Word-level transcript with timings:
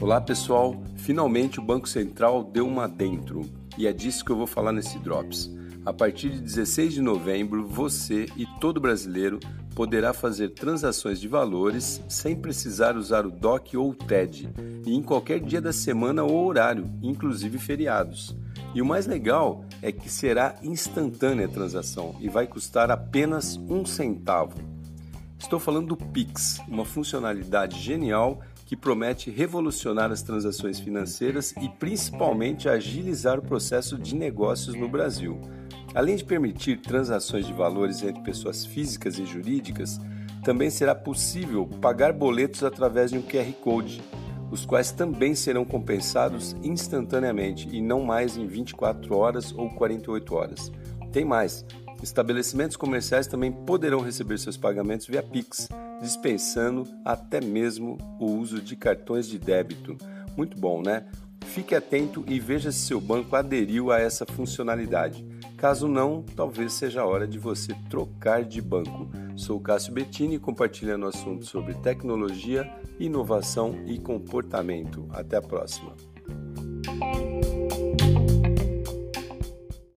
Olá 0.00 0.18
pessoal, 0.18 0.82
finalmente 0.96 1.60
o 1.60 1.62
Banco 1.62 1.86
Central 1.86 2.42
deu 2.42 2.66
uma 2.66 2.88
dentro 2.88 3.42
e 3.76 3.86
é 3.86 3.92
disso 3.92 4.24
que 4.24 4.32
eu 4.32 4.36
vou 4.36 4.46
falar 4.46 4.72
nesse 4.72 4.98
Drops. 4.98 5.54
A 5.84 5.92
partir 5.92 6.30
de 6.30 6.40
16 6.40 6.94
de 6.94 7.02
novembro, 7.02 7.66
você 7.66 8.24
e 8.34 8.46
todo 8.58 8.80
brasileiro 8.80 9.38
poderá 9.74 10.14
fazer 10.14 10.54
transações 10.54 11.20
de 11.20 11.28
valores 11.28 12.02
sem 12.08 12.34
precisar 12.34 12.96
usar 12.96 13.26
o 13.26 13.30
DOC 13.30 13.76
ou 13.76 13.90
o 13.90 13.94
TED 13.94 14.48
e 14.86 14.94
em 14.94 15.02
qualquer 15.02 15.38
dia 15.38 15.60
da 15.60 15.70
semana 15.72 16.24
ou 16.24 16.46
horário, 16.46 16.90
inclusive 17.02 17.58
feriados. 17.58 18.34
E 18.74 18.80
o 18.80 18.86
mais 18.86 19.06
legal 19.06 19.66
é 19.82 19.92
que 19.92 20.08
será 20.08 20.54
instantânea 20.62 21.44
a 21.44 21.50
transação 21.50 22.16
e 22.20 22.28
vai 22.30 22.46
custar 22.46 22.90
apenas 22.90 23.58
um 23.68 23.84
centavo. 23.84 24.56
Estou 25.38 25.58
falando 25.58 25.88
do 25.88 25.96
Pix, 25.96 26.58
uma 26.68 26.86
funcionalidade 26.86 27.78
genial 27.78 28.40
que 28.70 28.76
promete 28.76 29.32
revolucionar 29.32 30.12
as 30.12 30.22
transações 30.22 30.78
financeiras 30.78 31.52
e 31.60 31.68
principalmente 31.68 32.68
agilizar 32.68 33.36
o 33.36 33.42
processo 33.42 33.98
de 33.98 34.14
negócios 34.14 34.76
no 34.76 34.88
Brasil. 34.88 35.40
Além 35.92 36.14
de 36.14 36.22
permitir 36.22 36.80
transações 36.80 37.44
de 37.44 37.52
valores 37.52 38.00
entre 38.00 38.22
pessoas 38.22 38.64
físicas 38.64 39.18
e 39.18 39.26
jurídicas, 39.26 39.98
também 40.44 40.70
será 40.70 40.94
possível 40.94 41.68
pagar 41.80 42.12
boletos 42.12 42.62
através 42.62 43.10
de 43.10 43.18
um 43.18 43.22
QR 43.22 43.52
Code, 43.60 44.00
os 44.52 44.64
quais 44.64 44.92
também 44.92 45.34
serão 45.34 45.64
compensados 45.64 46.54
instantaneamente 46.62 47.68
e 47.72 47.82
não 47.82 48.04
mais 48.04 48.36
em 48.36 48.46
24 48.46 49.16
horas 49.16 49.52
ou 49.52 49.68
48 49.70 50.32
horas. 50.32 50.70
Tem 51.12 51.24
mais: 51.24 51.64
estabelecimentos 52.02 52.76
comerciais 52.76 53.26
também 53.26 53.52
poderão 53.52 54.00
receber 54.00 54.38
seus 54.38 54.56
pagamentos 54.56 55.06
via 55.06 55.22
Pix 55.22 55.68
dispensando 56.00 56.84
até 57.04 57.40
mesmo 57.40 57.98
o 58.18 58.26
uso 58.26 58.60
de 58.60 58.74
cartões 58.74 59.28
de 59.28 59.38
débito. 59.38 59.96
Muito 60.36 60.58
bom, 60.58 60.82
né? 60.82 61.06
Fique 61.46 61.74
atento 61.74 62.24
e 62.26 62.38
veja 62.38 62.70
se 62.70 62.78
seu 62.78 63.00
banco 63.00 63.34
aderiu 63.36 63.90
a 63.90 63.98
essa 63.98 64.24
funcionalidade. 64.24 65.26
Caso 65.56 65.88
não, 65.88 66.24
talvez 66.36 66.72
seja 66.72 67.02
a 67.02 67.06
hora 67.06 67.26
de 67.26 67.38
você 67.38 67.74
trocar 67.90 68.44
de 68.44 68.62
banco. 68.62 69.10
Sou 69.36 69.60
Cássio 69.60 69.92
Bettini 69.92 70.38
compartilhando 70.38 71.06
assuntos 71.06 71.48
sobre 71.48 71.74
tecnologia, 71.74 72.70
inovação 72.98 73.74
e 73.86 73.98
comportamento. 73.98 75.06
Até 75.10 75.36
a 75.36 75.42
próxima. 75.42 75.94